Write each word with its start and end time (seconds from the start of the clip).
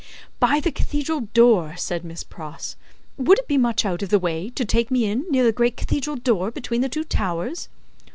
"By 0.39 0.59
the 0.59 0.71
cathedral 0.71 1.27
door," 1.31 1.75
said 1.77 2.03
Miss 2.03 2.23
Pross. 2.23 2.75
"Would 3.17 3.37
it 3.37 3.47
be 3.47 3.59
much 3.59 3.85
out 3.85 4.01
of 4.01 4.09
the 4.09 4.17
way, 4.17 4.49
to 4.55 4.65
take 4.65 4.89
me 4.89 5.05
in, 5.05 5.25
near 5.29 5.43
the 5.43 5.51
great 5.51 5.77
cathedral 5.77 6.15
door 6.15 6.49
between 6.49 6.81
the 6.81 6.89
two 6.89 7.03
towers?" 7.03 7.69